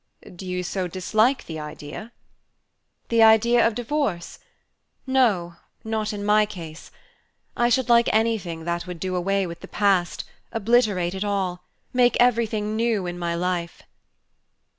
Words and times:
"Do 0.35 0.47
you 0.47 0.63
so 0.63 0.87
dislike 0.87 1.45
the 1.45 1.59
idea?" 1.59 2.11
"The 3.09 3.21
idea 3.21 3.67
of 3.67 3.75
divorce? 3.75 4.39
No 5.05 5.57
not 5.83 6.11
in 6.11 6.25
my 6.25 6.47
case. 6.47 6.89
I 7.55 7.69
should 7.69 7.87
like 7.87 8.09
anything 8.11 8.63
that 8.63 8.87
would 8.87 8.99
do 8.99 9.15
away 9.15 9.45
with 9.45 9.59
the 9.59 9.67
past 9.67 10.23
obliterate 10.51 11.13
it 11.13 11.23
all 11.23 11.65
make 11.93 12.17
everything 12.19 12.75
new 12.75 13.05
in 13.05 13.19
my 13.19 13.35
life!" 13.35 13.83